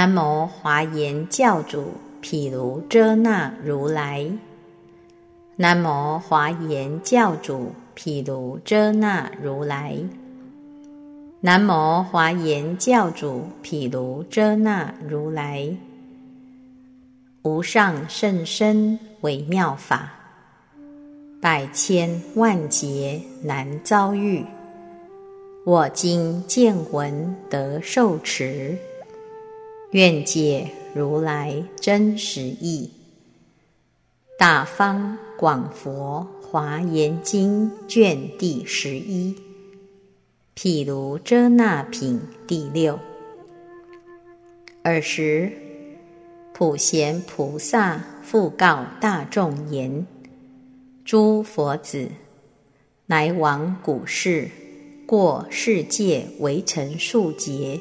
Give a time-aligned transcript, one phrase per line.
[0.00, 1.92] 南无华严教主
[2.22, 4.26] 毗卢遮那如来。
[5.56, 9.94] 南无华严教主毗卢遮那如来。
[11.42, 15.68] 南无华严教主毗卢遮那如来。
[17.42, 20.10] 无上甚深微妙法，
[21.42, 24.46] 百千万劫难遭遇。
[25.66, 28.78] 我今见闻得受持，
[29.92, 32.90] 愿解如来真实义。
[34.38, 39.34] 大方广佛华严经卷第十一，
[40.54, 42.98] 毗卢遮那品第六。
[44.84, 45.50] 尔时，
[46.54, 50.06] 普贤菩萨复告大众言
[51.04, 52.08] ：“诸佛子，
[53.06, 54.48] 乃往古世。”
[55.04, 57.80] 过世界为尘数劫，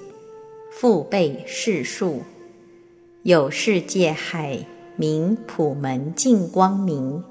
[0.72, 2.22] 复备世数。
[3.24, 4.58] 有世界海
[4.96, 7.22] 名普门净光明，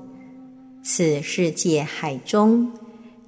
[0.83, 2.70] 此世界海中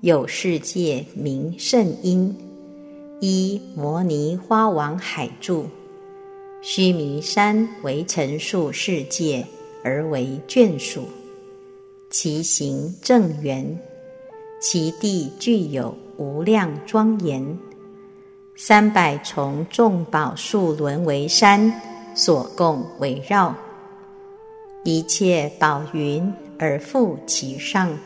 [0.00, 2.36] 有世界名圣音，
[3.20, 5.66] 依摩尼花王海住，
[6.60, 9.46] 须弥山为尘数世界
[9.82, 11.04] 而为眷属，
[12.10, 13.78] 其行正圆，
[14.60, 15.94] 其地具有。
[16.18, 17.58] 无量庄严，
[18.62, 21.72] 三百重众宝树轮为山
[22.14, 23.54] 所供围绕，
[24.84, 27.96] 一切宝云而覆其上，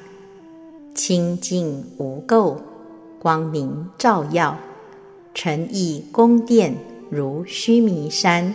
[0.95, 2.57] 清净无垢，
[3.19, 4.57] 光明照耀，
[5.35, 6.73] 诚意宫殿
[7.11, 8.55] 如须弥山，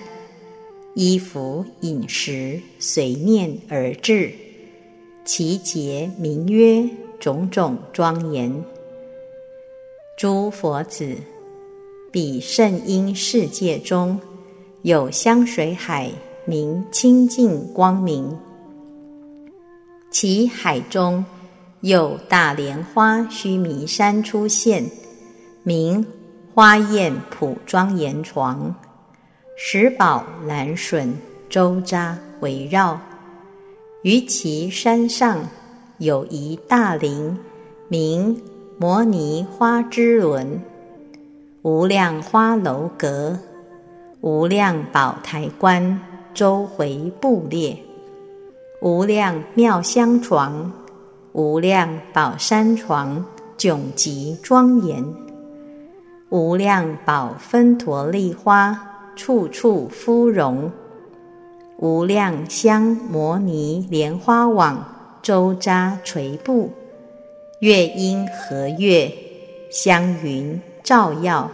[0.93, 4.31] 衣服饮食随念而至，
[5.25, 8.63] 其节名曰种种庄严。
[10.17, 11.13] 诸佛子，
[12.11, 14.19] 彼圣音世界中
[14.81, 16.11] 有香水海，
[16.45, 18.35] 名清净光明。
[20.09, 21.23] 其海中
[21.81, 24.83] 有大莲花须弥山出现，
[25.61, 26.03] 名
[26.55, 28.73] 花艳普庄严床，
[29.55, 31.13] 十宝蓝笋
[31.47, 32.99] 周匝围绕。
[34.01, 35.47] 于其山上
[35.99, 37.37] 有一大林，
[37.87, 38.41] 名。
[38.81, 40.61] 摩尼花之轮，
[41.61, 43.37] 无量花楼阁，
[44.21, 45.99] 无量宝台观，
[46.33, 47.77] 周回布列，
[48.81, 50.71] 无量妙香床，
[51.33, 53.25] 无量宝山床，
[53.57, 55.03] 迥极庄严，
[56.29, 60.71] 无量宝分陀利花，处处芙蓉，
[61.79, 64.81] 无量香摩尼莲花网，
[65.21, 66.71] 周匝垂布。
[67.59, 69.11] 月音和月，
[69.69, 71.51] 香云照耀，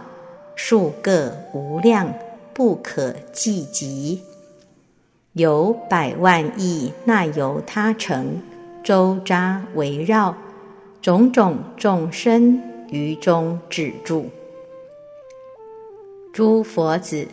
[0.54, 2.10] 数个无量，
[2.54, 4.22] 不可计及。
[5.34, 8.40] 有百万亿那由他城，
[8.82, 10.34] 周匝围绕，
[11.02, 12.58] 种种众生
[12.88, 14.30] 于中止住。
[16.32, 17.28] 诸佛子，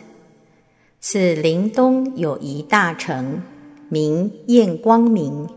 [1.00, 3.40] 此林东有一大城，
[3.88, 5.48] 名焰光明，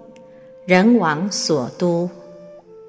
[0.66, 2.10] 人王所都。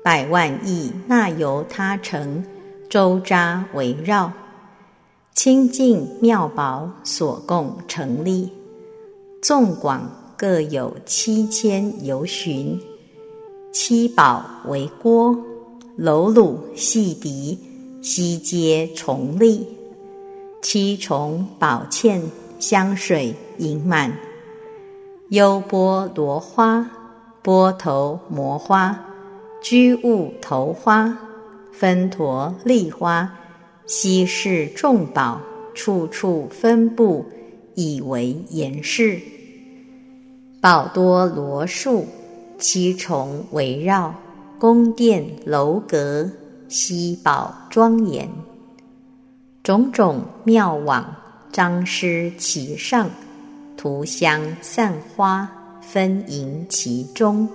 [0.04, 2.44] 百万亿那由他城，
[2.88, 4.32] 周匝围绕，
[5.34, 8.50] 清净妙宝所供成立，
[9.42, 12.80] 纵广各有七千由旬，
[13.72, 15.36] 七宝为锅，
[15.96, 17.58] 楼橹细笛，
[18.00, 19.66] 悉皆重立，
[20.62, 22.22] 七重宝茜
[22.58, 24.16] 香水盈满，
[25.28, 26.88] 优波罗花，
[27.42, 28.98] 波头摩花。
[29.60, 31.18] 居物头花，
[31.78, 33.32] 分陀利花，
[33.86, 35.40] 悉是众宝，
[35.76, 37.24] 处处分布，
[37.76, 39.20] 以为严饰。
[40.60, 42.04] 宝多罗树，
[42.58, 44.12] 七重围绕，
[44.58, 46.28] 宫殿楼阁，
[46.66, 48.28] 悉宝庄严。
[49.62, 51.14] 种种妙网
[51.52, 53.08] 张施其上，
[53.76, 55.48] 涂香散花，
[55.80, 57.48] 分营其中。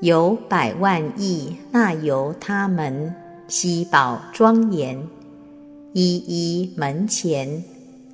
[0.00, 3.12] 有百万亿那由他门，
[3.48, 4.96] 悉宝庄严，
[5.92, 7.64] 一一门前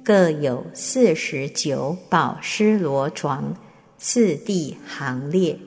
[0.03, 3.55] 各有四十九宝狮罗床，
[3.99, 5.59] 次第行列。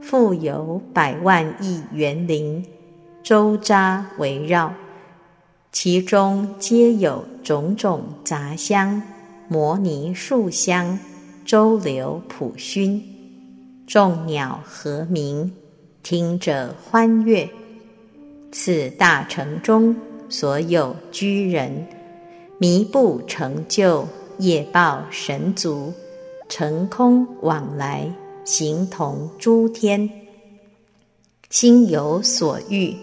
[0.00, 2.64] 复有百万亿园林，
[3.22, 4.72] 周匝围绕，
[5.70, 9.02] 其中皆有种种杂香、
[9.46, 10.98] 摩尼树香，
[11.44, 13.11] 周流普熏。
[13.92, 15.52] 众鸟和鸣，
[16.02, 17.46] 听者欢悦。
[18.50, 19.94] 此大城中
[20.30, 21.86] 所有居人，
[22.56, 24.06] 弥不成就，
[24.38, 25.92] 业报神足，
[26.48, 28.10] 成空往来，
[28.46, 30.08] 形同诸天。
[31.50, 32.96] 心有所欲，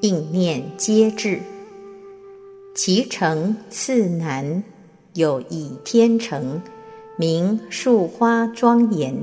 [0.00, 1.38] 应念皆至。
[2.74, 4.64] 其成次难，
[5.14, 6.60] 有以天成，
[7.16, 9.14] 名树花庄严；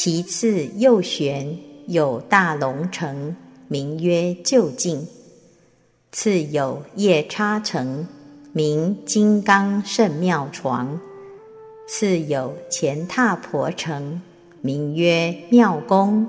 [0.00, 1.58] 其次右玄，
[1.88, 3.34] 有大龙城，
[3.66, 5.04] 名曰究竟；
[6.12, 8.06] 次有夜叉城，
[8.52, 11.00] 名金刚圣妙床；
[11.88, 14.22] 次有乾闼婆城，
[14.60, 16.28] 名曰妙宫。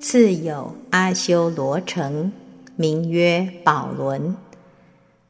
[0.00, 2.32] 次有阿修罗城，
[2.74, 4.34] 名曰宝轮；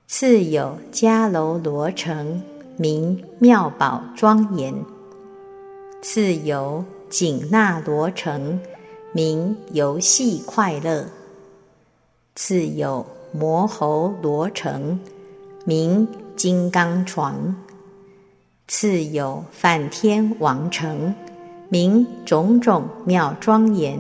[0.07, 2.41] 次有迦楼罗城，
[2.79, 4.73] 名妙宝庄严；
[6.01, 6.83] 次有
[7.15, 8.59] 紧那罗城，
[9.13, 11.05] 名游戏快乐；
[12.35, 14.99] 次有摩喉罗城，
[15.65, 17.55] 名金刚床；
[18.67, 21.15] 次有梵天王城，
[21.69, 23.97] 名种种妙庄严。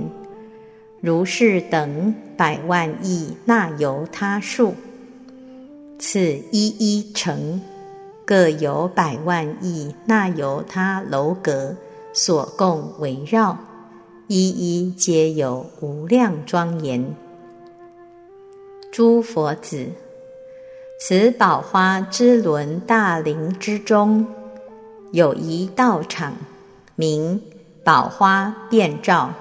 [1.00, 4.75] 如是等百万亿那由他数，
[6.00, 6.20] 此
[6.50, 7.60] 一一成，
[8.25, 11.76] 各有百万亿那由他楼阁。
[12.14, 13.58] 所供围绕，
[14.28, 17.14] 一一皆有无量庄严。
[18.93, 19.88] 诸佛子，
[21.00, 24.25] 此宝花之轮大林之中，
[25.11, 26.34] 有一道场，
[26.94, 27.43] 名
[27.82, 29.34] 宝花遍照。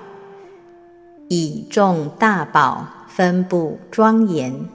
[1.29, 4.67] 以众大宝分布庄严，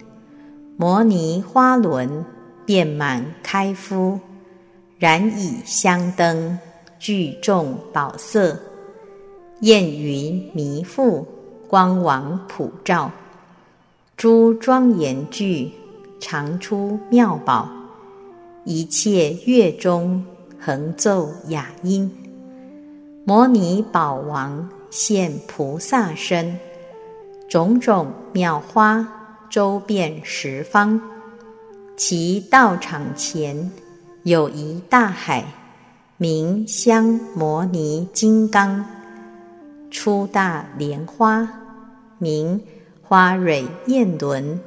[0.77, 2.25] 摩尼花轮
[2.65, 4.21] 遍满开敷，
[4.99, 6.59] 燃以香灯，
[6.99, 8.59] 聚众宝色，
[9.61, 11.25] 焰云弥覆，
[11.69, 13.11] 光王普照，
[14.17, 15.71] 诸庄严具
[16.21, 17.69] 常出妙宝，
[18.65, 20.25] 一切乐中
[20.59, 22.11] 恒奏雅音，
[23.25, 24.69] 摩尼宝王。
[24.91, 26.59] 现菩萨身，
[27.47, 29.07] 种种妙花
[29.51, 30.99] 周遍十方。
[31.95, 33.71] 其道场前
[34.23, 35.45] 有一大海，
[36.21, 38.85] 名香摩尼金刚。
[39.89, 41.49] 出大莲花，
[42.19, 42.61] 名
[43.05, 44.59] 花蕊焰轮。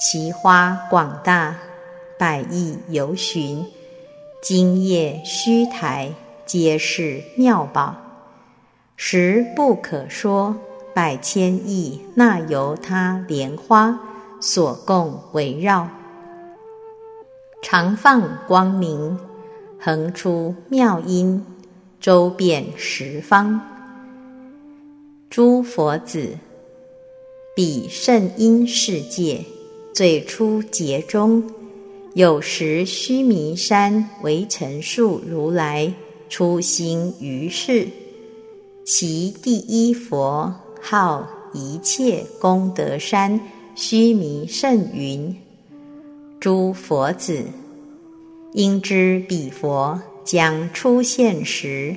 [0.00, 1.56] 其花广大，
[2.18, 3.64] 百亿游巡，
[4.42, 6.12] 金叶虚台，
[6.44, 7.94] 皆是妙宝。
[8.96, 10.56] 实不可说，
[10.92, 13.96] 百千亿那由他莲花
[14.40, 15.88] 所供围绕，
[17.62, 19.16] 常放光明，
[19.80, 21.44] 横出妙音，
[22.00, 23.60] 周遍十方。
[25.30, 26.36] 诸佛子，
[27.54, 29.44] 彼圣音世界
[29.94, 31.42] 最初劫中，
[32.14, 35.92] 有时须弥山为陈述如来
[36.28, 37.86] 出行于世。
[38.84, 43.38] 其第一佛号一切功德山
[43.76, 45.36] 须弥圣云：
[46.40, 47.44] 诸佛子，
[48.52, 51.94] 应知彼佛将出现时，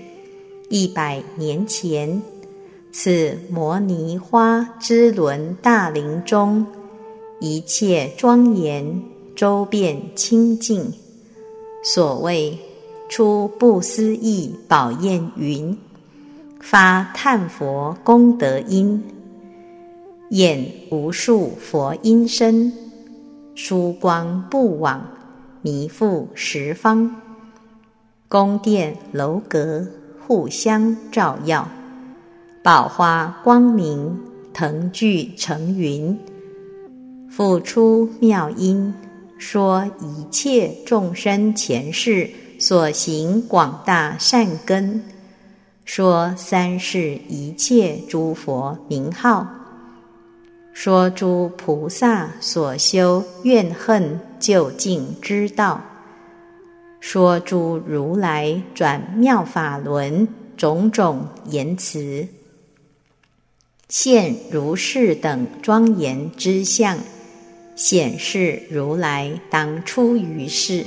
[0.70, 2.22] 一百年前，
[2.92, 6.66] 此摩尼花之轮大林中，
[7.40, 9.02] 一切庄严
[9.36, 10.94] 周遍清净。
[11.84, 12.58] 所谓
[13.10, 15.78] 出不思议宝焰云。
[16.60, 19.04] 发叹佛功德音，
[20.30, 22.72] 演无数佛音声，
[23.56, 25.11] 殊光不往，
[25.62, 27.16] 弥覆十方。
[28.28, 29.86] 宫殿楼阁
[30.26, 31.68] 互相照耀，
[32.64, 34.20] 宝花光明
[34.54, 36.18] 腾聚成云，
[37.30, 38.94] 复出妙音，
[39.38, 45.04] 说一切众生前世所行广大善根。
[45.84, 49.46] 说三世一切诸佛名号，
[50.74, 55.82] 说诸菩萨所修怨恨究竟之道，
[57.00, 62.28] 说诸如来转妙法轮种种言辞，
[63.90, 66.98] 现如是等庄严之相，
[67.76, 70.86] 显示如来当出于世，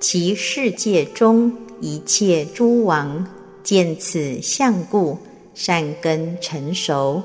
[0.00, 3.26] 其世界中一切诸王。
[3.62, 5.16] 见此相故，
[5.54, 7.22] 善根成熟，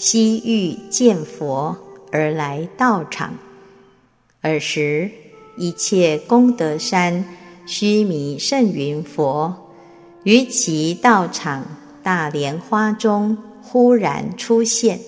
[0.00, 1.76] 悉欲见佛
[2.10, 3.34] 而来道场。
[4.40, 5.10] 尔时，
[5.58, 7.22] 一切功德山
[7.66, 9.54] 须弥圣云佛
[10.24, 11.66] 于其道场
[12.02, 14.98] 大莲花中忽然出现，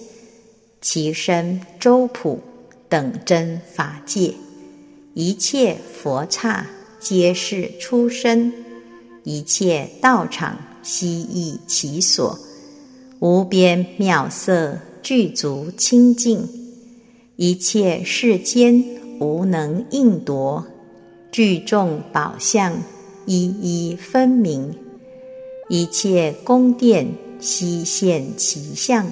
[0.82, 2.42] 其身周普
[2.90, 4.34] 等真法界，
[5.14, 6.66] 一切佛刹
[7.00, 8.52] 皆是出生，
[9.25, 12.38] 一切道场悉诣其所，
[13.22, 16.44] 无边妙色具足清净，
[17.36, 18.84] 一切世间
[19.20, 20.66] 无能应夺，
[21.30, 22.72] 具众宝相
[23.24, 24.74] 一一分明，
[25.68, 27.06] 一切宫殿
[27.38, 29.06] 悉现其相，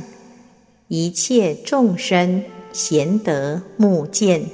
[0.88, 4.44] 一切众生贤德目见。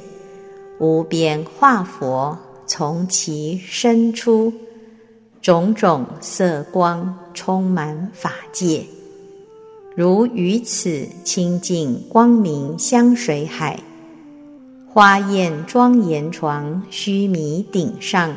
[0.78, 4.52] 无边化佛从其身出，
[5.40, 8.84] 种种色光充满法界，
[9.97, 13.81] 如于此清净光明香水海，
[14.87, 18.37] 花艳庄严床须弥顶上，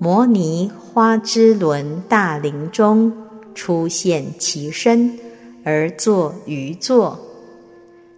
[0.00, 3.12] 摩尼花之轮大林中
[3.54, 5.16] 出现其身
[5.62, 7.16] 而坐于座，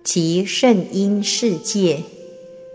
[0.03, 2.03] 其圣音世界。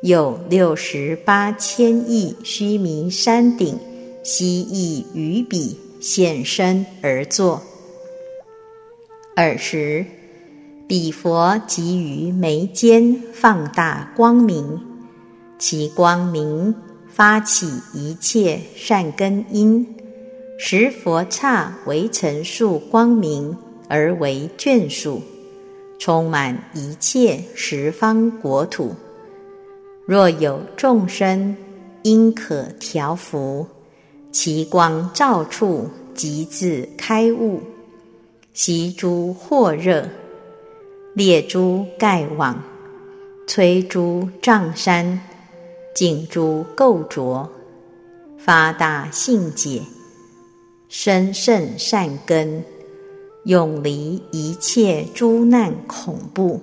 [0.04, 3.76] 有六十八千亿须弥山顶，
[4.22, 7.60] 悉意于彼现身而坐。
[9.38, 10.03] 尔时，
[10.88, 14.82] 彼佛即于眉间放大光明，
[15.60, 16.74] 其光明
[17.08, 19.86] 发起一切善根因，
[20.58, 23.56] 十佛刹为尘数光明
[23.88, 25.22] 而为眷属，
[26.00, 28.96] 充满一切十方国土。
[30.08, 31.56] 若有众生
[32.01, 33.67] 因可调伏，
[34.32, 37.62] 其光照处即自开悟，
[38.58, 40.10] 习诸惑热，
[41.14, 42.60] 列诸盖网，
[43.46, 45.22] 摧诸障山，
[45.94, 47.48] 净诸垢浊，
[48.40, 49.84] 发大性解，
[50.90, 52.66] 生胜善根，
[53.44, 56.60] 永离一切诸难恐怖。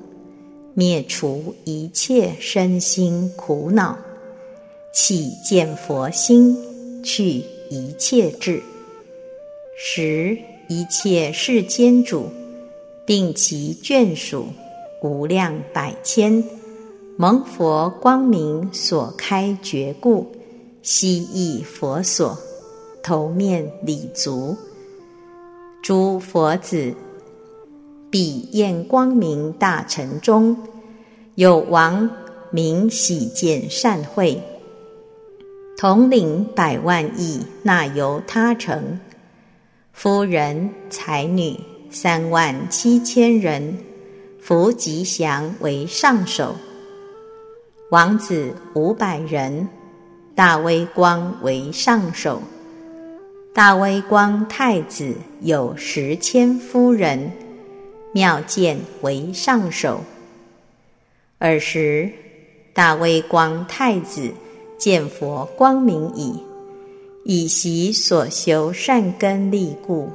[0.75, 3.97] 灭除一切身心苦恼，
[4.93, 6.59] 起见佛心，
[7.05, 8.61] 去一切智，
[9.77, 10.37] 十
[10.75, 12.29] 一切世间主，
[13.07, 14.47] 并其眷属
[15.01, 16.43] 无量百千，
[17.17, 20.33] 蒙佛光明所开觉故，
[20.83, 22.37] 悉诣佛所，
[23.05, 24.57] 头面礼足，
[25.81, 26.93] 诸佛子。
[28.11, 30.57] 彼焰光明大城中，
[31.37, 32.11] 有王
[32.51, 34.43] 名喜见善会，
[35.77, 38.99] 统领百万亿那由他城，
[39.95, 41.59] 夫人才女
[41.89, 43.79] 三万七千人，
[44.41, 46.57] 福吉祥为上首，
[47.91, 49.69] 王子五百人，
[50.35, 52.43] 大威光为上首，
[53.55, 57.31] 大威光太子有十千夫人。
[58.13, 60.03] 妙见为上首。
[61.39, 62.11] 尔时，
[62.73, 64.33] 大威光太子
[64.77, 66.41] 见佛光明矣，
[67.27, 70.11] 以习所修善根利故，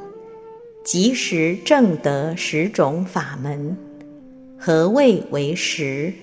[0.84, 3.75] 即时正得十种法门。
[4.60, 6.13] 何谓为十？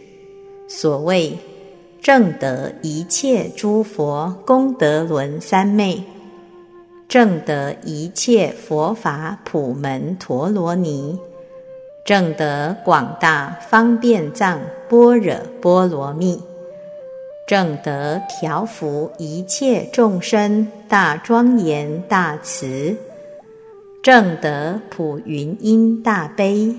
[0.69, 1.37] 所谓
[2.00, 6.00] 正得一切诸佛功德轮三昧，
[7.09, 11.19] 正得一切佛法普门陀罗尼。
[12.05, 16.40] 正得广大方便藏般若波罗蜜，
[17.47, 22.97] 正得调伏一切众生大庄严大慈，
[24.03, 26.75] 正得普云音大悲，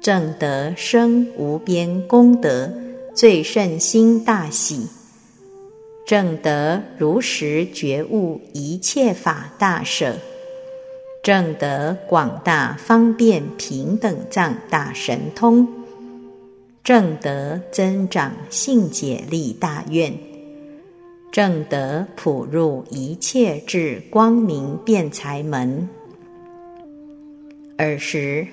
[0.00, 2.68] 正得生无边功德
[3.14, 4.88] 最胜心大喜，
[6.04, 10.16] 正得如实觉悟一切法大舍。
[11.22, 15.68] 正得广大方便平等藏大神通，
[16.90, 20.12] 正德增长性解力大愿，
[21.30, 25.88] 正德普入一切智光明辩才门。
[27.78, 28.44] 尔时，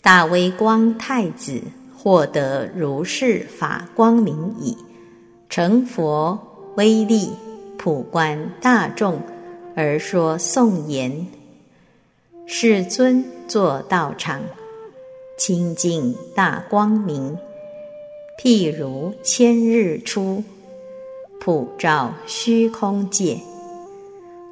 [0.00, 1.60] 大威光太子
[1.94, 4.74] 获得如是法光明矣，
[5.50, 7.30] 成佛威力
[7.76, 9.20] 普观大众，
[9.74, 11.26] 而说颂言。
[12.46, 14.40] 世尊坐道场，
[15.36, 17.36] 清净大光明，
[18.38, 20.44] 譬如千日出，
[21.40, 23.40] 普照虚空界，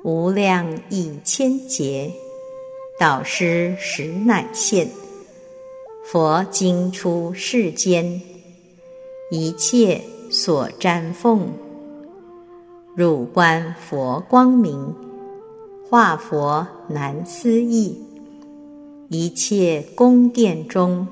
[0.02, 2.10] 无量亿千劫，
[2.98, 4.88] 导师实乃现。
[6.02, 8.20] 佛经出世间，
[9.30, 10.00] 一切
[10.30, 11.48] 所瞻奉，
[12.96, 14.94] 汝观佛光明。
[15.90, 17.96] 化佛难思议，
[19.08, 21.06] 一切宫殿中，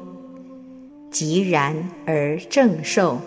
[1.13, 3.19] 即然而正受。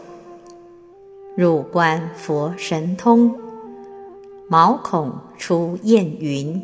[1.37, 3.33] 入观佛神通，
[4.49, 6.61] 毛孔出焰云，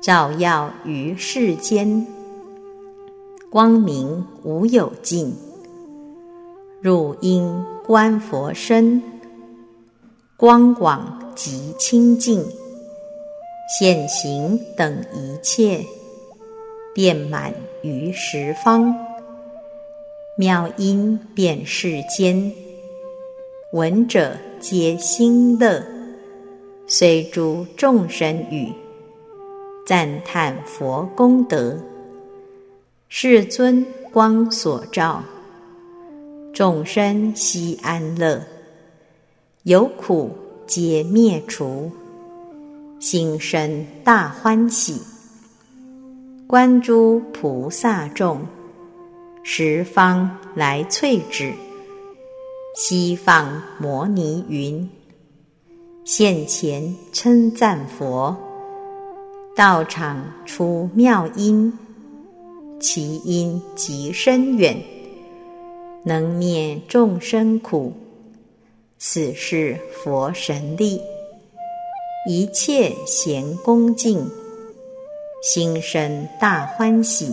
[0.00, 2.06] 照耀于世间，
[3.50, 5.34] 光明无有尽。
[6.80, 9.02] 入因观佛身，
[10.36, 12.44] 光广极清净，
[13.78, 15.84] 现行等一切，
[16.94, 18.94] 遍满于十方，
[20.38, 22.52] 妙音遍世间。
[23.72, 25.82] 闻者皆心乐，
[26.86, 28.70] 随诸众生语，
[29.86, 31.78] 赞叹佛功德。
[33.08, 35.24] 世尊光所照，
[36.52, 38.42] 众生悉安乐，
[39.62, 40.30] 有苦
[40.66, 41.90] 皆灭除，
[43.00, 45.00] 心生大欢喜。
[46.46, 48.42] 观诸菩萨众，
[49.48, 51.54] 十方来翠指。
[52.74, 54.90] 西方摩尼云，
[56.04, 58.36] 现前称赞佛，
[59.54, 61.72] 道场出妙音，
[62.80, 64.76] 其音极深远，
[66.02, 67.92] 能灭众生苦。
[68.98, 71.00] 此是佛神力，
[72.28, 74.28] 一切贤恭敬，
[75.40, 77.32] 心生大欢喜，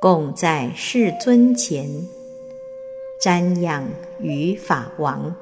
[0.00, 1.88] 共在世尊前。
[3.22, 3.82] 瞻仰
[4.20, 5.34] 于法王，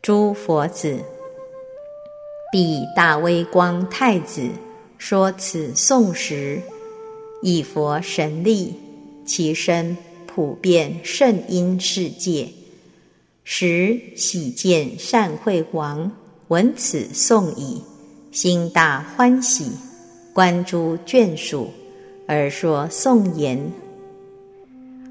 [0.00, 1.00] 诸佛子，
[2.52, 4.48] 彼大威光太子
[4.96, 6.62] 说此颂时，
[7.42, 8.74] 以佛神力，
[9.26, 12.48] 其身普遍圣音世界，
[13.42, 16.12] 时喜见善慧王
[16.46, 17.82] 闻此颂已，
[18.30, 19.72] 心大欢喜，
[20.32, 21.70] 观诸眷属，
[22.26, 23.72] 而说颂言。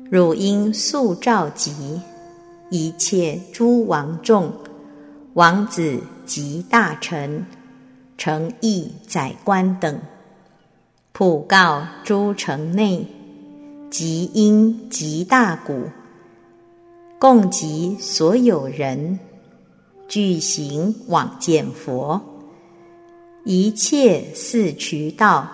[0.10, 2.02] 汝应速召集
[2.70, 4.54] 一切诸王众、
[5.34, 7.46] 王子及大臣、
[8.18, 10.00] 诚意宰官等，
[11.12, 13.08] 普告诸城内，
[13.90, 15.84] 及因及大鼓，
[17.20, 19.20] 共集所有人，
[20.08, 22.22] 具行往见佛。
[23.46, 25.50] 一切四渠道，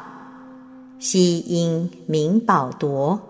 [0.99, 3.21] 悉因名宝夺。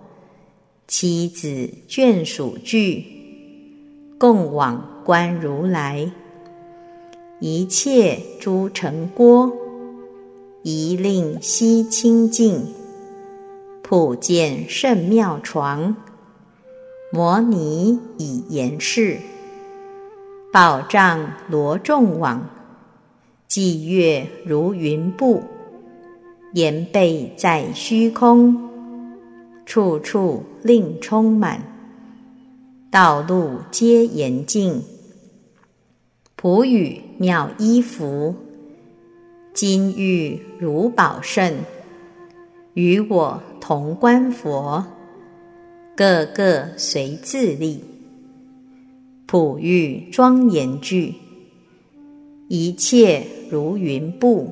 [0.87, 3.05] 妻子眷属聚，
[4.17, 6.11] 共往观如来。
[7.39, 9.51] 一切诸城郭，
[10.63, 12.73] 一令悉清净。
[13.83, 15.95] 普见甚妙床，
[17.11, 19.19] 摩尼以言示。
[20.51, 22.49] 宝障罗众网，
[23.47, 25.43] 霁月如云布，
[26.53, 28.69] 言背在虚空。
[29.65, 31.61] 处处令充满，
[32.89, 34.81] 道路皆严净。
[36.35, 38.33] 普语妙衣服，
[39.53, 41.53] 金玉如宝胜，
[42.73, 44.83] 与我同观佛，
[45.95, 47.83] 个个随自立。
[49.27, 51.13] 普玉庄严具，
[52.47, 54.51] 一切如云布，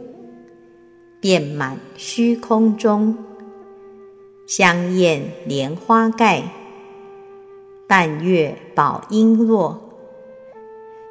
[1.19, 3.17] 遍满虚空中。
[4.45, 6.43] 香艳莲花盖，
[7.86, 9.77] 半月宝璎珞，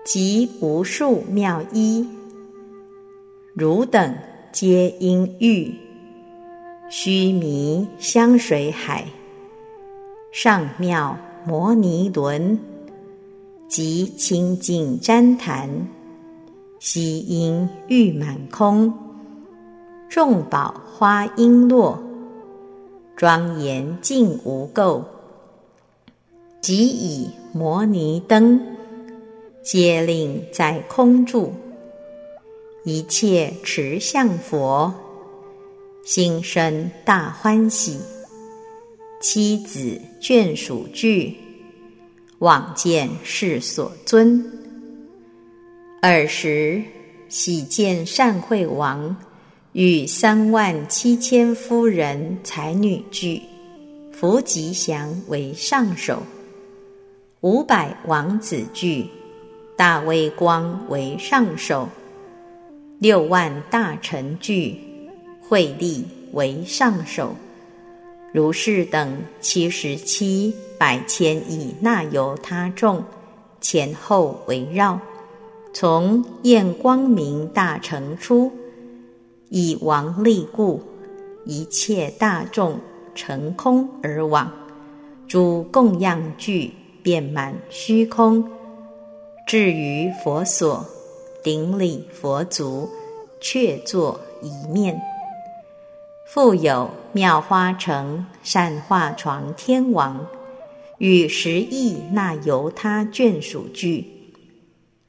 [0.04, 2.08] 及无数妙衣，
[3.52, 4.16] 汝等
[4.52, 5.74] 皆应遇。
[6.88, 9.04] 须弥香水海，
[10.32, 12.58] 上妙摩尼轮，
[13.68, 15.88] 及清净旃檀，
[16.78, 19.05] 悉因欲满空，
[20.08, 21.98] 众宝花璎珞。
[23.16, 25.02] 庄严净无垢，
[26.60, 28.60] 即以摩尼灯，
[29.62, 31.52] 皆令在空住。
[32.84, 34.92] 一切持相佛，
[36.04, 37.98] 心生大欢喜。
[39.18, 41.34] 妻子眷属聚，
[42.40, 44.44] 往见世所尊。
[46.02, 46.82] 尔时
[47.30, 49.16] 喜见善慧王。
[49.76, 53.42] 与三万七千夫人才女聚，
[54.10, 56.16] 福吉祥为上首；
[57.42, 59.06] 五百王子聚，
[59.76, 61.86] 大威光为上首；
[62.98, 64.80] 六万大臣聚，
[65.46, 67.36] 慧力为上首。
[68.32, 73.04] 如是等七十七百千亿那由他众，
[73.60, 74.98] 前后围绕，
[75.74, 78.50] 从焰光明大城出。
[79.48, 80.82] 以王力故，
[81.44, 82.80] 一切大众
[83.14, 84.52] 乘空而往，
[85.28, 88.44] 诸供养具遍满虚空。
[89.46, 90.84] 至于佛所，
[91.44, 92.88] 顶礼佛足，
[93.40, 95.00] 却坐一面。
[96.28, 100.26] 复有妙花城善化床天王，
[100.98, 104.04] 与十亿那由他眷属具；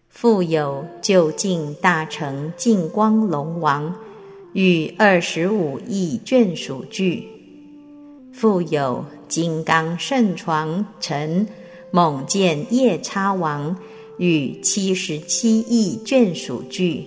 [0.10, 3.96] 复有就近大成净光龙王，
[4.58, 7.22] 与二十五亿眷属具；
[8.34, 11.48] 复有金刚圣床臣
[11.92, 13.78] 猛见夜叉王。
[14.18, 17.04] 与七十七亿眷属具，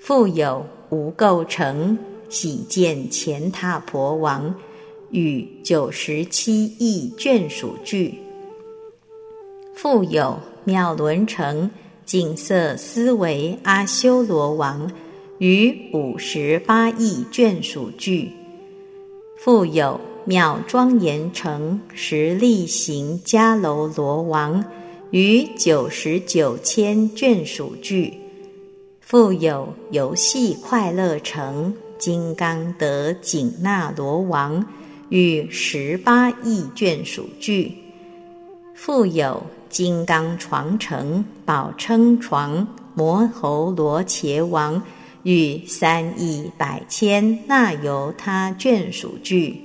[0.00, 1.98] 复有无垢城
[2.30, 4.54] 喜见乾闼婆王
[5.10, 8.14] 与九十七亿眷属具，
[9.74, 11.70] 复有妙伦城
[12.06, 14.90] 景色思维阿修罗王
[15.38, 18.30] 与五十八亿眷属具，
[19.38, 24.64] 复有妙庄严城实力行迦楼罗王。
[25.12, 28.12] 于九十九千眷属具，
[29.00, 34.66] 复有游戏快乐城金刚德紧那罗王
[35.08, 37.72] 与十八亿眷属具，
[38.74, 44.82] 复有金刚床城宝称床摩侯罗伽王
[45.26, 49.60] 与三亿百千那由他眷属具，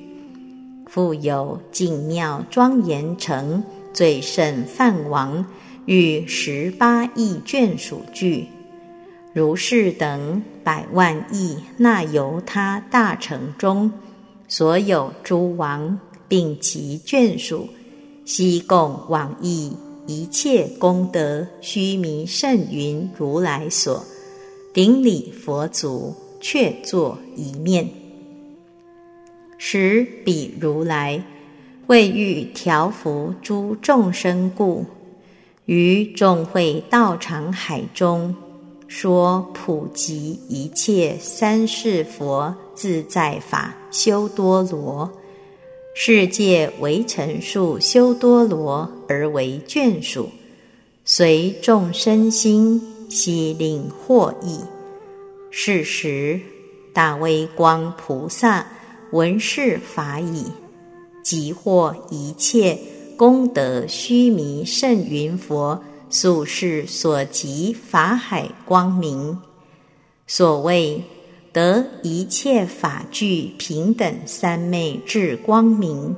[0.88, 3.63] 复有净妙庄严城。
[3.93, 5.45] 最胜梵王
[5.86, 8.47] 与十八亿眷属具，
[9.34, 13.91] 如是等百万亿那由他大城中，
[14.47, 17.67] 所有诸王并其眷属，
[18.24, 19.74] 悉共往诣
[20.08, 24.02] 一切功德须弥圣云如来所，
[24.74, 27.90] 顶礼佛足，却坐一面，
[29.58, 31.24] 时彼如来。
[31.88, 34.86] 为欲调伏诸众生故，
[35.66, 38.34] 于众会道场海中
[38.88, 45.12] 说普及一切三世佛自在法修多罗，
[45.94, 50.30] 世界为成数修多罗而为眷属，
[51.04, 54.60] 随众生心悉令获益。
[55.52, 56.39] 是时，
[56.91, 58.65] 大威光菩萨
[59.12, 60.45] 闻是法已。
[61.21, 62.80] 即获一切
[63.15, 69.38] 功德须弥圣云佛宿世所及法海光明，
[70.26, 71.04] 所谓
[71.54, 76.15] 得一切法具平等三昧智光明，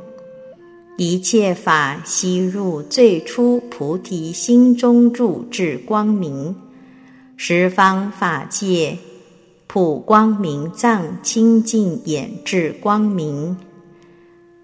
[0.98, 6.56] 一切法悉入最初菩提心中住智光明，
[7.46, 8.98] 十方法界
[9.68, 13.58] 普光明藏清净眼智光明。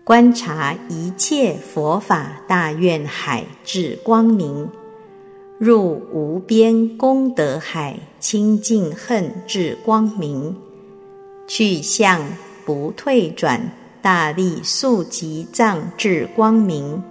[0.06, 4.70] 观察一切佛法大愿海智光明，
[5.58, 10.56] 入无边功德海清净恨智光明，
[11.50, 12.26] 去向
[12.66, 17.04] 不退转大力速集藏智光明，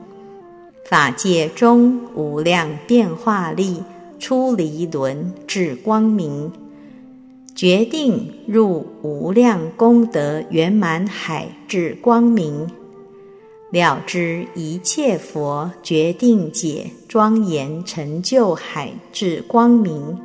[0.86, 3.82] 法界中无量变化力
[4.18, 6.52] 出离轮至光明，
[7.54, 12.68] 决定入无量功德圆满海至光明。
[13.70, 20.18] 了知一切佛决定解庄严成就海至光明，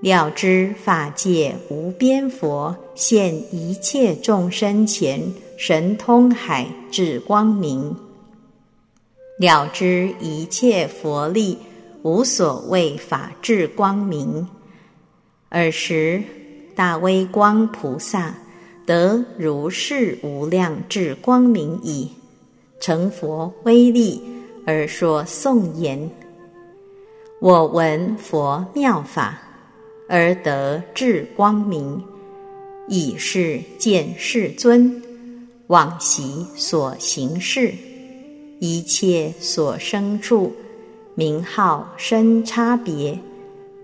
[0.00, 7.94] 了知法界无边佛现一切众生前神通海至光明，
[9.38, 11.58] 了知一切佛力
[12.06, 14.46] 无所谓法智光明。
[15.48, 16.22] 尔时
[16.76, 18.32] 大威光菩萨
[18.86, 22.08] 得如是无量智光明已。
[22.78, 24.22] 成佛威力
[24.64, 26.08] 而说颂言：
[27.40, 29.42] 我闻佛妙法
[30.08, 32.00] 而得智光明，
[32.86, 35.02] 以是见世尊
[35.66, 37.74] 往昔所行事，
[38.60, 40.54] 一切所生处
[41.18, 43.18] 名号生差别，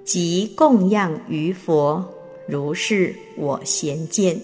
[0.05, 2.05] 即供养于佛，
[2.47, 4.39] 如是我贤见。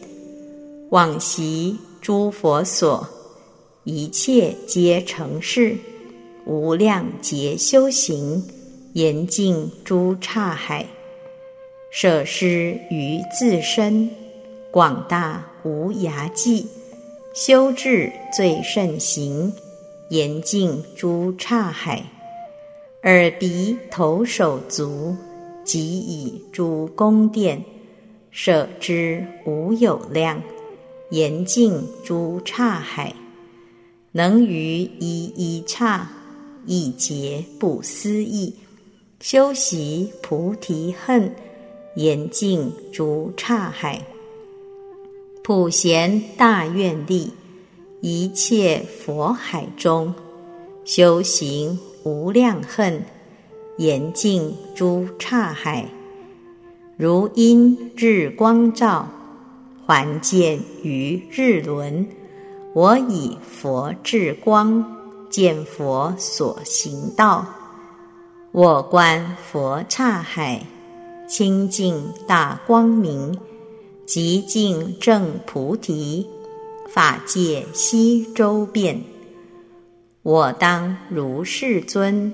[0.88, 3.06] 往昔诸佛所。
[3.84, 5.76] 一切皆成事，
[6.46, 8.42] 无量劫修行，
[8.94, 10.86] 严净诸刹海，
[11.90, 14.10] 舍施于自身，
[14.70, 16.66] 广大无涯际，
[17.34, 19.52] 修至最胜行，
[20.10, 22.02] 严净诸刹海，
[23.04, 25.14] 耳鼻头手足，
[25.64, 27.62] 即以诸宫殿，
[28.32, 30.42] 舍之无有量，
[31.10, 33.14] 严净诸刹海。
[34.10, 36.10] 能于一一刹，
[36.66, 38.52] 一劫不思议，
[39.20, 41.32] 修习菩提恨，
[41.94, 44.04] 严净诸刹海，
[45.44, 47.32] 普贤大愿力，
[48.00, 50.12] 一切佛海中，
[50.84, 53.02] 修行无量恨，
[53.76, 55.86] 严净诸刹海，
[56.96, 59.10] 如因日光照，
[59.86, 62.08] 还见于日轮。
[62.72, 64.96] 我以佛智光
[65.28, 67.44] 见佛所行道，
[68.52, 70.64] 我观佛刹海
[71.28, 73.38] 清净大光明，
[74.06, 76.26] 极净正菩提
[76.88, 78.98] 法界悉周遍。
[80.22, 82.32] 我当如是尊，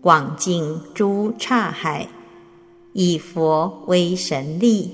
[0.00, 2.08] 广净诸刹海，
[2.92, 4.90] 以佛为神力，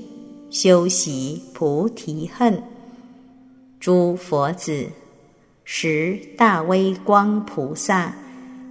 [0.50, 2.60] 修习菩提恨。
[3.78, 4.86] 诸佛子，
[5.62, 8.16] 十大威光菩萨，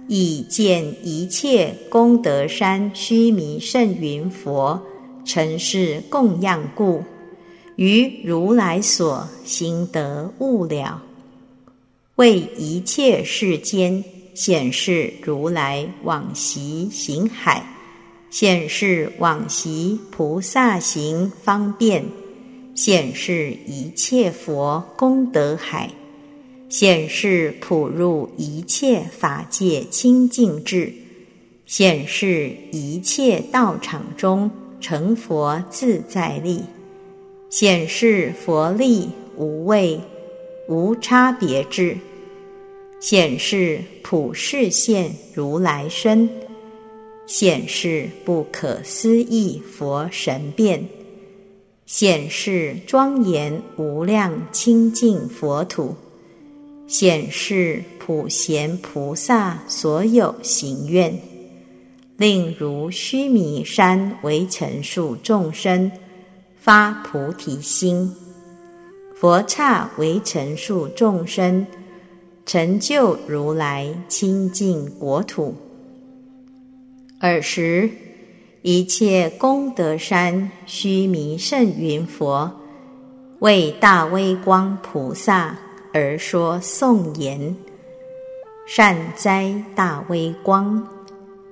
[0.08, 4.82] 以见一切功德山须弥圣云佛，
[5.24, 7.02] 尘世供养故，
[7.76, 11.02] 于如来所行得悟了，
[12.16, 17.66] 为一切世间显示如来往昔行海，
[18.30, 22.04] 显示往昔菩萨行方便。
[22.74, 25.90] 显示一切佛功德海，
[26.68, 30.92] 显示普入一切法界清净智，
[31.64, 36.60] 显示一切道场中成佛自在力，
[37.48, 39.98] 显示佛力无畏
[40.68, 41.96] 无差别智，
[43.00, 46.28] 显示普世现如来身，
[47.26, 50.86] 显示不可思议佛神变。
[51.86, 55.94] 显示庄严无量清净佛土，
[56.88, 61.16] 显示普贤菩萨所有行愿，
[62.16, 65.88] 令如须弥山为尘数众生
[66.58, 68.12] 发菩提心，
[69.18, 71.66] 佛刹为尘数众生
[72.44, 75.54] 成就如来清净国土。
[77.20, 77.90] 尔时。
[78.62, 82.50] 一切功德山须弥圣云佛，
[83.38, 85.56] 为大威光菩萨
[85.94, 87.54] 而说颂言：
[88.66, 90.84] 善哉大威光，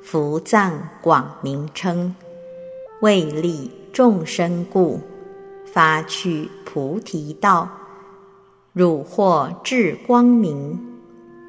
[0.03, 2.13] 福藏广名称，
[3.01, 4.99] 为利众生故，
[5.75, 7.69] 发趣菩提道，
[8.73, 10.79] 汝获智光明，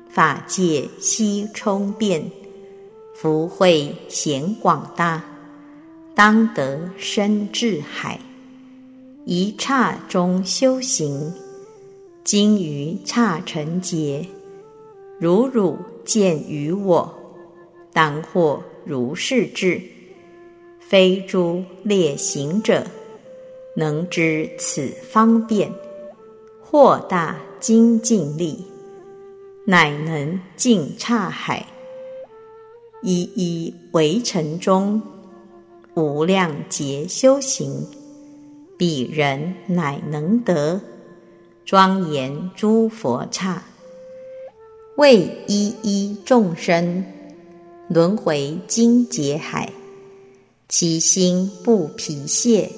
[0.10, 2.32] 法界悉充遍，
[3.14, 5.24] 福慧显广大。
[6.16, 8.20] 当得生智海，
[9.26, 11.32] 一刹中修行，
[12.24, 14.26] 今于刹成劫，
[15.20, 17.14] 如汝见于我，
[17.94, 19.80] 当获如是智。
[20.80, 22.88] 非诸劣行者，
[23.76, 25.72] 能知此方便，
[26.62, 28.66] 豁大精进力，
[29.66, 31.66] 乃能尽刹海，
[33.04, 35.02] 一一围尘中。
[35.94, 37.88] 无量劫修行，
[38.78, 40.82] 彼人乃能得
[41.64, 43.64] 庄严诸佛刹，
[44.98, 47.06] 为一一众生
[47.88, 49.72] 轮回经劫海，
[50.68, 52.70] 其心不疲懈，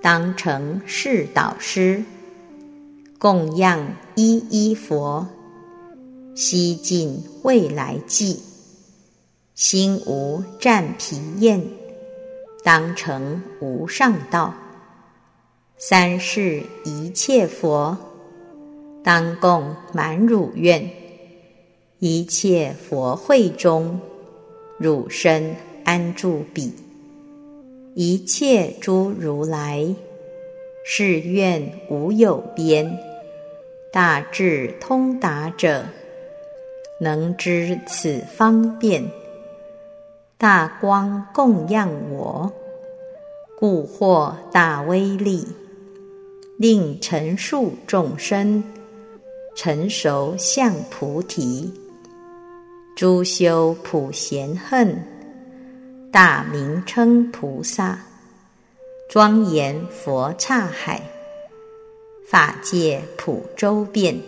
[0.00, 2.04] 当成是导师，
[3.18, 5.26] 供养一一佛，
[6.36, 8.40] 悉尽未来际，
[9.54, 11.60] 心无战疲厌。
[12.62, 14.54] 当成无上道，
[15.78, 17.96] 三世一切佛，
[19.02, 20.88] 当供满汝愿，
[21.98, 24.00] 一切佛会中，
[24.78, 26.72] 汝身安住彼，
[28.00, 29.84] 一切诸如来，
[30.84, 32.96] 是愿无有边，
[33.92, 35.84] 大智通达者，
[37.00, 39.04] 能知此方便。
[40.36, 42.52] 大光供养我，
[43.58, 45.44] 故获大威力，
[46.56, 48.62] 令成数众生
[49.56, 51.74] 成熟向菩提，
[52.94, 54.96] 诸修普贤恨，
[56.10, 57.98] 大名称菩萨，
[59.10, 61.02] 庄严佛刹海，
[62.26, 64.18] 法界普周遍，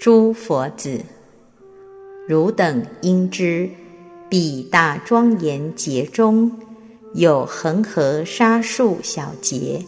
[0.00, 1.00] 诸佛子，
[2.26, 3.68] 汝等应知。
[4.30, 6.50] 彼大庄严劫中，
[7.14, 9.84] 有恒河沙数小劫，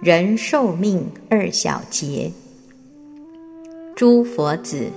[0.00, 2.32] 人寿命二小劫。
[3.94, 4.88] 诸佛子，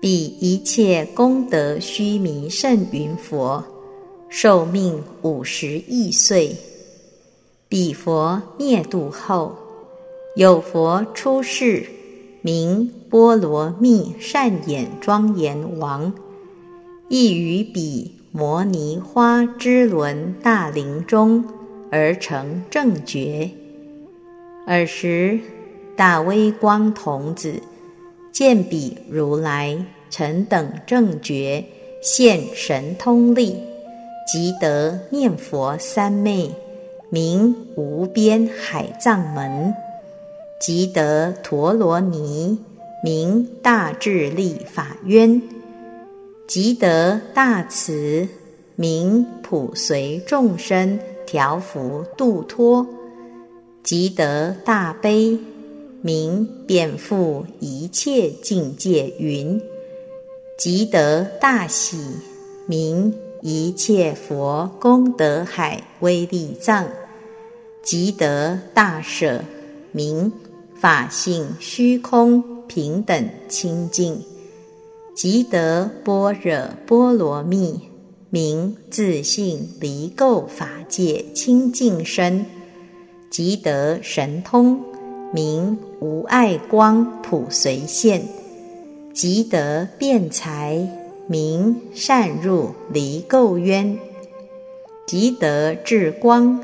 [0.00, 3.62] 彼一切功德须弥甚云佛，
[4.28, 6.54] 寿命五十亿岁。
[7.68, 9.56] 彼佛灭度后，
[10.36, 11.86] 有佛出世，
[12.42, 16.12] 名波罗蜜善眼庄严王，
[17.08, 21.44] 亦于彼摩尼花之轮大林中
[21.90, 23.50] 而成正觉。
[24.66, 25.40] 尔时，
[25.96, 27.62] 大威光童子
[28.30, 31.64] 见彼如来臣等正觉，
[32.02, 33.56] 现神通力，
[34.30, 36.50] 即得念佛三昧。
[37.10, 39.74] 名无边海藏门，
[40.60, 42.58] 即得陀罗尼；
[43.02, 45.40] 名大智力法渊，
[46.46, 48.28] 即得大慈；
[48.76, 52.86] 名普随众生调伏度脱，
[53.82, 55.38] 即得大悲；
[56.02, 59.58] 名遍覆一切境界云，
[60.58, 61.96] 即得大喜；
[62.66, 63.14] 名。
[63.40, 66.86] 一切佛功德海威力藏，
[67.82, 69.42] 即得大舍，
[69.92, 70.32] 名
[70.74, 74.20] 法性虚空平等清净，
[75.14, 77.80] 即得般若波罗蜜，
[78.30, 82.44] 名自性离垢法界清净身，
[83.30, 84.80] 即得神通，
[85.32, 88.22] 名无碍光普随现，
[89.14, 91.07] 即得辩才。
[91.30, 93.98] 名善入离垢渊，
[95.06, 96.58] 即得智光；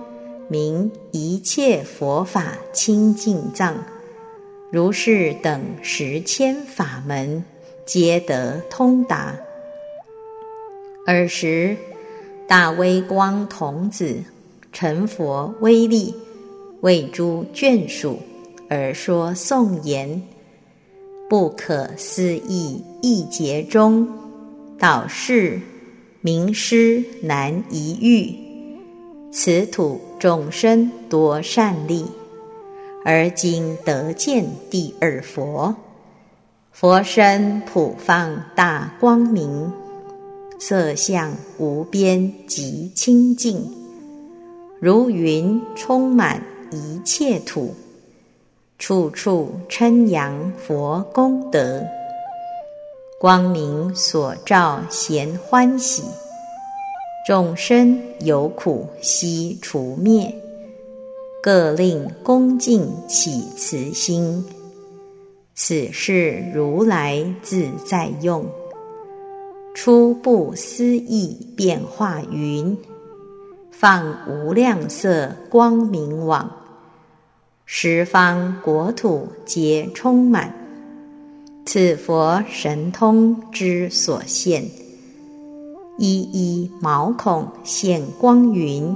[0.49, 3.77] 名一切佛法清净藏。
[4.71, 7.45] 如是等十千法门，
[7.85, 9.37] 皆得通达。
[11.07, 11.77] 尔时，
[12.49, 14.17] 大威光童子
[14.73, 16.15] 成佛威力，
[16.81, 18.19] 为诸眷属
[18.71, 20.23] 而说颂言：
[21.29, 24.09] 不可思议一劫中。
[24.87, 25.61] 老世
[26.21, 28.37] 名师难一遇，
[29.33, 32.05] 此土众生多善利，
[33.03, 35.75] 而今得见第二佛。
[36.71, 39.73] 佛身普放大光明，
[40.59, 43.67] 色相无边极清净，
[44.81, 47.75] 如云充满一切土，
[48.79, 51.83] 处处称扬佛功德。
[53.19, 56.03] 光明所照咸欢喜，
[57.27, 60.35] 众生有苦悉除灭，
[61.43, 64.45] 各令恭敬起慈心。
[65.55, 68.45] 此事如来自在用，
[69.75, 72.77] 初不思议变化云，
[73.71, 76.51] 放无量色光明网，
[77.65, 80.64] 十方国土皆充满。
[81.67, 84.65] 此佛神通之所现，
[85.99, 88.95] 一一毛孔现光云，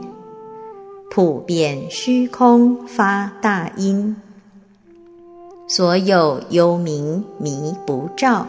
[1.11, 4.15] 普遍虚空发大音，
[5.67, 8.47] 所有幽冥迷不照，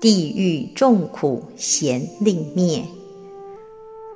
[0.00, 2.82] 地狱众苦咸令灭。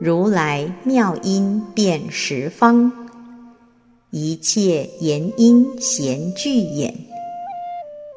[0.00, 2.90] 如来妙音遍十方，
[4.10, 7.03] 一切言音咸具演。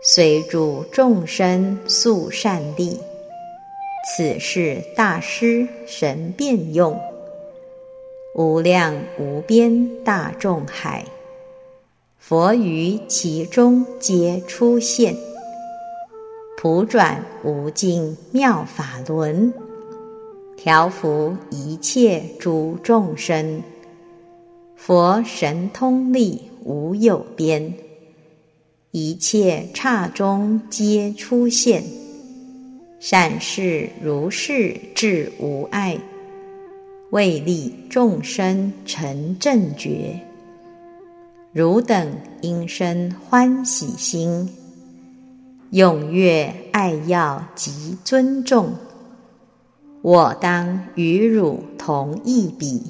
[0.10, 2.98] 随诸众生速善利，
[4.08, 6.98] 此是大师神变用，
[8.34, 11.04] 无量无边大众海，
[12.18, 15.14] 佛于其中皆出现，
[16.56, 19.54] 普转无尽妙法轮，
[20.56, 23.62] 调伏一切诸众生，
[24.78, 27.74] 佛神通力无有边。
[28.92, 31.84] 一切刹中皆出现，
[33.00, 36.00] 善事如是至无碍，
[37.12, 40.20] 为利众生成正觉。
[41.52, 44.50] 汝等应生欢喜心，
[45.74, 48.74] 踊跃爱要及尊重。
[50.02, 52.82] 我当与汝同一比。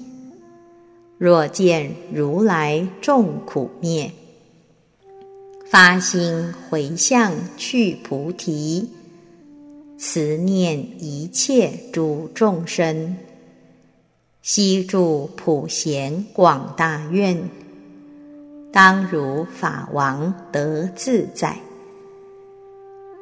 [1.17, 4.11] 若见如来众苦灭。
[5.69, 8.89] 发心回向去菩提，
[9.97, 13.17] 慈念一切诸众生，
[14.41, 17.49] 悉住普贤广大愿，
[18.71, 21.57] 当如法王得自在。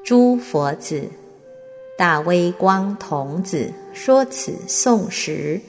[0.04, 1.10] 诸佛子、
[1.98, 5.60] 大威光童子说此颂时，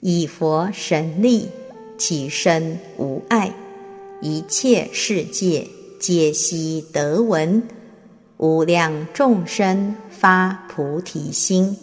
[0.00, 1.48] 以佛神力，
[1.96, 3.50] 其身无碍，
[4.20, 5.66] 一切世界。
[6.02, 7.62] 皆悉得闻，
[8.36, 11.76] 无量众生发菩提心。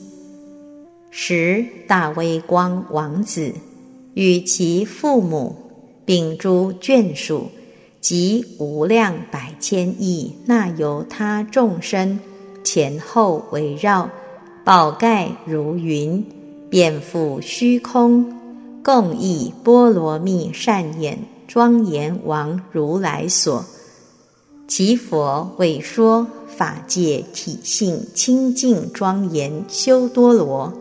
[1.09, 3.53] 十大威光王子
[4.15, 5.55] 与其父母，
[6.03, 7.49] 并诸眷属
[8.01, 12.19] 及无量百千亿那由他众生
[12.61, 14.09] 前后围绕，
[14.65, 16.21] 宝盖如云，
[16.69, 18.25] 遍覆虚空，
[18.83, 21.17] 共诣波罗蜜善眼
[21.47, 23.63] 庄严王如来所。
[24.69, 30.71] 其佛为说法界体性清净庄严修多罗，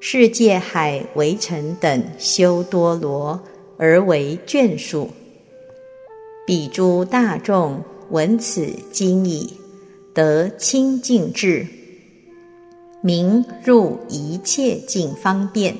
[0.00, 3.40] 世界海为尘等修多罗
[3.78, 5.08] 而为眷属。
[6.46, 9.50] 彼诸大众闻此经已，
[10.12, 11.66] 得清净智，
[13.00, 15.74] 名入一切境方便，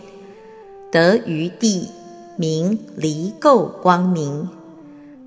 [0.90, 1.86] 得于地
[2.38, 4.48] 名离垢光明。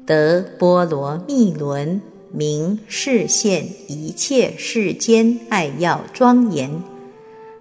[0.10, 2.02] 得波罗蜜轮，
[2.32, 6.82] 名示现一切世间爱要庄严；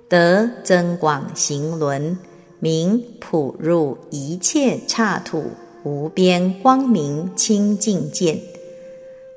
[0.08, 2.16] 得增广行轮，
[2.58, 5.44] 名普入一切刹土
[5.82, 8.38] 无边光明清净见；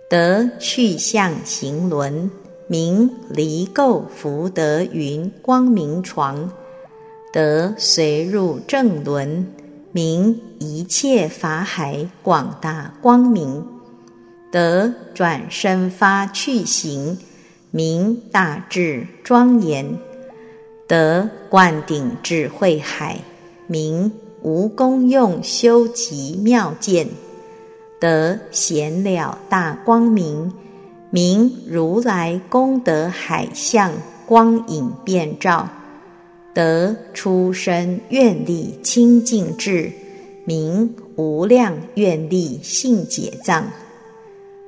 [0.10, 2.32] 得去向行轮，
[2.68, 6.50] 名离垢福德云光明床；
[7.34, 9.46] 得随入正轮。
[9.94, 13.66] 明一切法海广大光明，
[14.50, 17.18] 得转身发去行，
[17.72, 19.98] 明大智庄严；
[20.88, 23.20] 得灌顶智慧海，
[23.68, 27.08] 明无功用修集妙见；
[28.00, 30.54] 得显了大光明，
[31.10, 33.92] 明如来功德海相
[34.26, 35.68] 光影遍照。
[36.54, 39.92] 得出生愿力清净智，
[40.46, 43.66] 名无量愿力性解藏。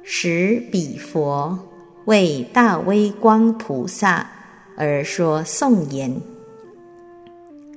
[0.04, 1.58] 时彼佛
[2.06, 4.30] 为大威光菩萨
[4.78, 6.22] 而说颂言：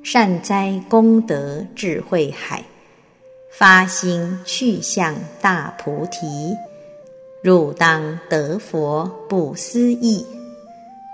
[0.03, 2.65] 善哉功德智慧海，
[3.53, 6.55] 发心去向大菩提，
[7.43, 10.25] 汝当得佛不思议。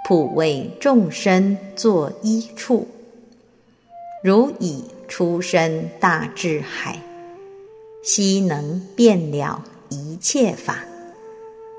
[0.05, 2.89] 普为众生作依处，
[4.23, 7.01] 如以出生大智海，
[8.03, 10.85] 悉能遍了一切法，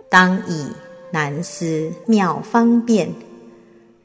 [0.10, 0.68] 当以
[1.12, 3.14] 难思妙方便，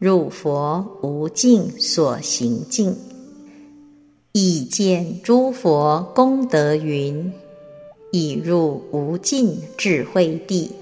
[0.01, 2.97] 入佛无尽所行境，
[4.33, 7.33] 以见诸佛功德云，
[8.11, 10.73] 已入无尽智慧地。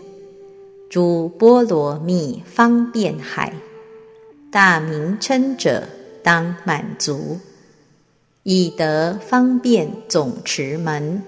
[0.88, 3.52] 诸波罗蜜方便海，
[4.52, 5.82] 大名称者
[6.22, 7.38] 当满足，
[8.44, 11.20] 以得方便总持门，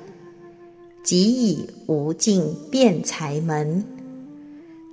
[1.03, 3.85] 即以无尽辩才门，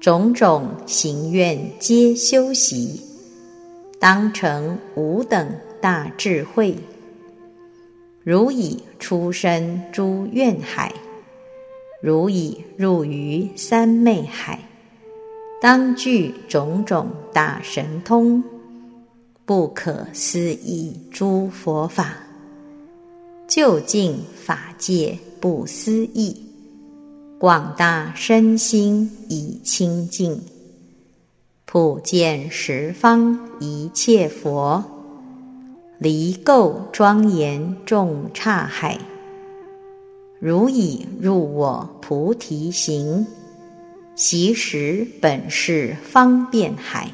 [0.02, 3.00] 种种行愿皆修习，
[4.00, 5.48] 当成无等
[5.80, 6.76] 大智慧。
[8.24, 10.92] 如以出生诸愿海。
[12.02, 14.60] 如已入于三昧海，
[15.62, 18.44] 当具种种大神通，
[19.46, 22.14] 不可思议诸佛法，
[23.48, 26.36] 究竟法界不思议，
[27.40, 30.40] 广大身心已清净，
[31.66, 34.84] 普见十方一切佛，
[35.98, 39.00] 离垢庄严众刹海。
[40.48, 43.26] 如已入我菩提行，
[44.14, 47.10] 习时本是方便海。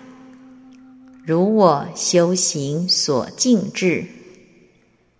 [1.25, 4.03] 如我修行所净智，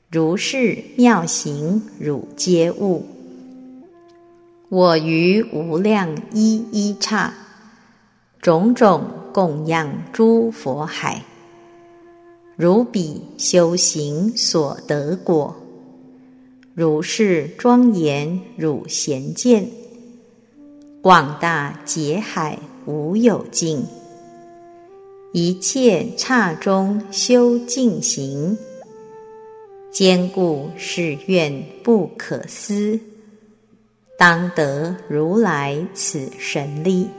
[0.10, 3.06] 如是妙行汝皆悟。
[4.68, 7.34] 我于无量一一刹，
[8.42, 11.24] 种种供养诸佛海，
[12.58, 15.56] 如彼修行所得果。
[16.74, 19.68] 如是庄严，汝贤见，
[21.02, 23.84] 广大劫海无有尽，
[25.34, 28.58] 一切刹中修净行，
[29.92, 32.98] 坚固誓愿不可思，
[34.18, 37.10] 当得如来此神力，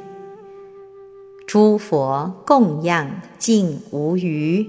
[1.46, 4.66] 诸佛供养尽无余，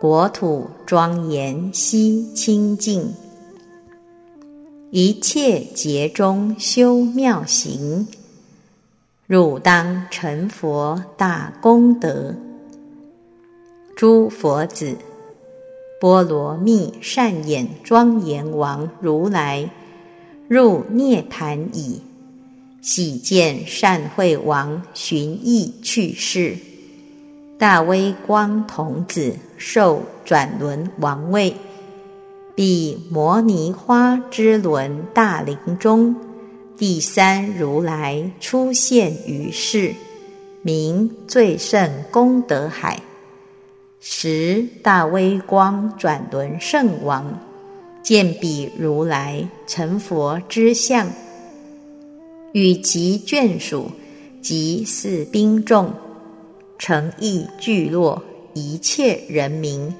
[0.00, 3.14] 国土庄严悉清净。
[4.94, 8.06] 一切劫中修妙行，
[9.26, 12.34] 汝当成佛大功德。
[13.96, 14.94] 诸佛子，
[15.98, 19.70] 波罗蜜善眼庄严王如来
[20.46, 22.02] 入涅盘已，
[22.82, 26.54] 喜见善惠王寻意去世，
[27.58, 31.56] 大威光童子受转轮王位，
[32.54, 36.14] 彼摩尼花之轮大林中，
[36.76, 39.94] 第三如来出现于世，
[40.60, 43.00] 名最胜功德海。
[44.00, 47.40] 时大威光转轮圣王
[48.02, 51.08] 见彼如来成佛之相，
[52.52, 53.90] 与其眷属
[54.42, 55.94] 及四兵众、
[56.78, 58.22] 诚意聚落
[58.52, 59.94] 一切人民，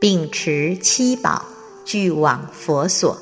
[0.00, 1.44] 并持七宝
[1.88, 3.16] 俱往佛所，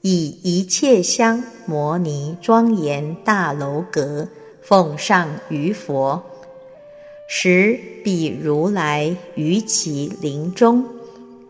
[0.00, 4.28] 以一切香摩尼庄严大楼阁
[4.62, 6.22] 奉上于佛。
[7.28, 10.84] 时彼如来于其林中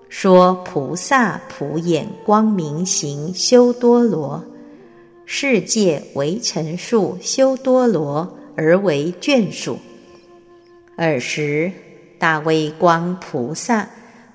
[0.09, 4.43] 说：“菩萨普眼光明行修多罗，
[5.27, 9.79] 世界为尘数修多罗而为眷属。”
[10.97, 11.71] 尔时
[12.19, 13.87] 大威光菩萨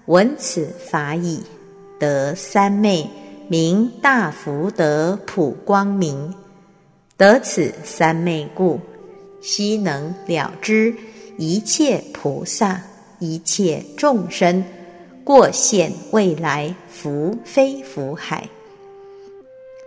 [0.06, 1.42] 闻此法已，
[2.02, 3.08] 得三昧，
[3.48, 6.34] 名大福德普光明。
[7.16, 8.80] 得此三昧故，
[9.40, 10.96] 悉能了知。
[11.38, 12.82] 一切菩萨，
[13.20, 14.64] 一切众生，
[15.24, 18.50] 过现未来福非福海。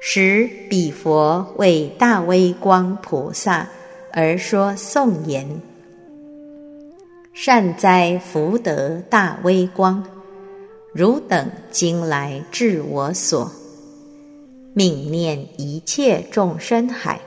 [0.01, 3.69] 时彼佛为大威光菩萨
[4.13, 5.61] 而说颂言
[7.35, 10.07] ：“善哉福德大威光，
[10.95, 13.51] 汝等今来至我所，
[14.75, 17.21] 命念一切众生海，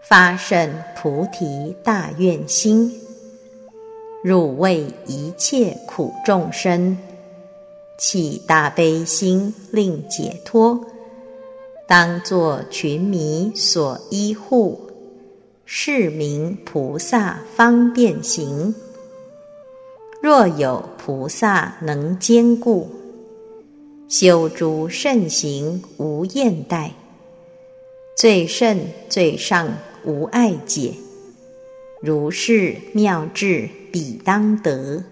[0.00, 2.94] 发甚菩提大愿心。”
[4.22, 6.96] 汝为一切苦众生
[7.98, 10.80] 起大悲心，令解脱，
[11.88, 14.88] 当作群迷所依护，
[15.64, 18.72] 是名菩萨方便行。
[20.20, 22.90] 若有菩萨能坚固，
[24.08, 26.90] 修诸圣行无厌怠，
[28.16, 29.68] 最甚最上
[30.04, 30.92] 无碍解。
[32.00, 35.04] 如是妙智，彼当得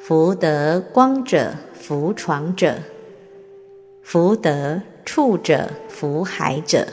[0.00, 2.74] 福德光者，福床者；
[4.02, 6.88] 福德处者，福海者。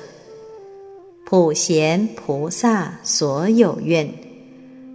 [1.26, 4.12] 普贤菩萨所有愿，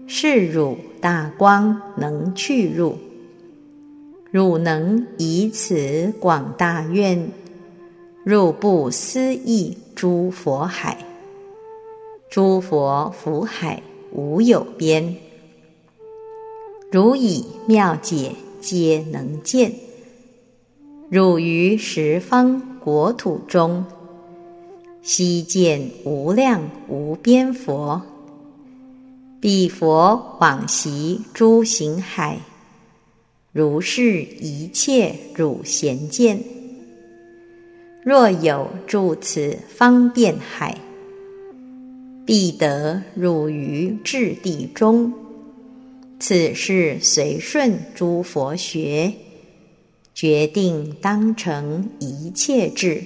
[0.06, 2.96] 是汝大光能去入。
[4.30, 7.30] 汝能以此广大愿，
[8.24, 10.98] 入不思议诸佛海。
[12.28, 13.80] 诸佛福海
[14.10, 15.16] 无有边，
[16.90, 19.72] 汝以妙解皆能见。
[21.08, 23.84] 汝于十方国土中，
[25.00, 28.02] 悉见无量无边佛。
[29.44, 32.38] 彼佛往昔诸行海，
[33.52, 36.42] 如是一切汝贤见。
[38.02, 40.78] 若有住此方便海。
[42.24, 45.12] 必得汝于智地中，
[46.18, 49.12] 此事随顺诸佛学，
[50.14, 53.04] 决定当成一切智。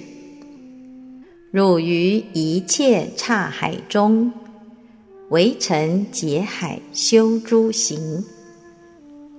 [1.51, 4.31] 汝于一切刹海中，
[5.29, 8.25] 唯尘劫海修诸行，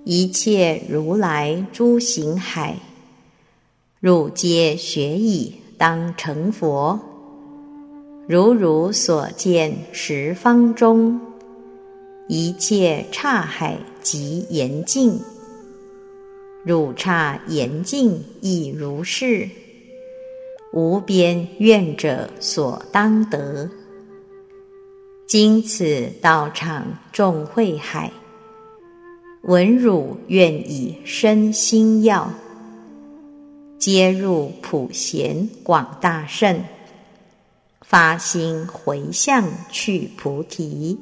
[0.04, 2.76] 一切如来诸行海，
[3.98, 7.00] 汝皆学矣，当成佛。
[8.28, 11.20] 如汝所见十方中，
[12.28, 15.18] 一切刹海即严净，
[16.64, 19.48] 汝刹严净亦如是。
[20.72, 23.68] 无边愿者所当得。
[25.30, 28.10] 今此道场众会海，
[29.42, 32.32] 闻汝愿以身心要，
[33.78, 36.64] 皆入普贤广大圣。
[37.82, 40.98] 发心回向去菩提，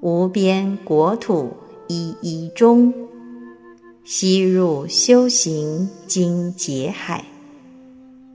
[0.00, 1.56] 无边国土
[1.86, 2.92] 一一中，
[4.02, 7.24] 悉入修行经劫海，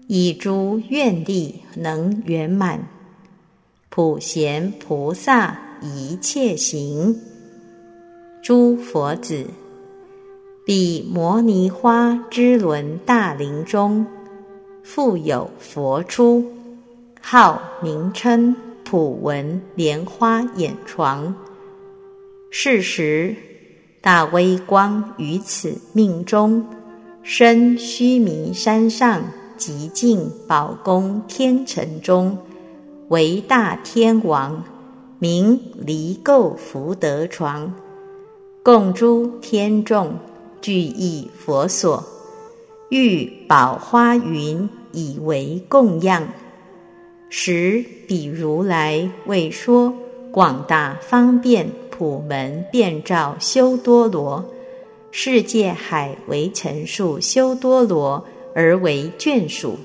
[0.08, 2.88] 以诸愿力能圆满，
[4.00, 7.20] 普贤菩萨一切行，
[8.41, 9.45] 诸佛子，
[10.66, 14.08] 彼摩尼花之轮大林中，
[14.84, 16.50] 复有佛出。
[17.20, 21.36] 号名称普文莲花眼床。
[22.50, 23.36] 是时，
[24.00, 26.66] 大威光于此命中，
[27.22, 29.22] 生须弥山上
[29.58, 32.38] 极静宝宫天城中，
[33.10, 34.64] 为大天王，
[35.18, 37.74] 名离垢福德床，
[38.62, 40.14] 供诸天众，
[40.62, 42.03] 具意佛所，
[42.89, 46.28] 欲宝花云以为供养。
[47.30, 49.91] 时彼如来为说
[50.32, 54.45] 广大方便普门遍照修多罗
[55.10, 59.80] 世界海为陈述修多罗而为眷属。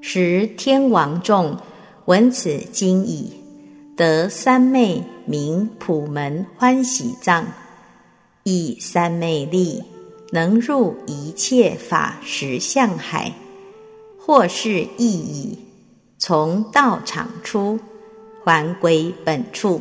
[0.00, 1.56] 时天王众
[2.12, 3.32] 闻此经已，
[3.96, 7.46] 得三昧名普门欢喜藏，
[8.42, 9.82] 以三昧力
[10.30, 13.32] 能入一切法实相海，
[14.18, 15.58] 或是意已。
[16.18, 17.80] 从道场出，
[18.44, 19.80] 还归本处。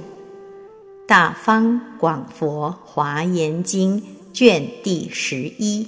[1.06, 4.02] 大方广佛华严经
[4.32, 5.86] 卷第十一。